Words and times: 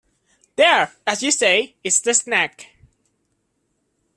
There, 0.55 0.93
as 1.05 1.21
you 1.21 1.29
say, 1.29 1.75
is 1.83 2.01
the 2.01 2.15
snag. 2.15 2.65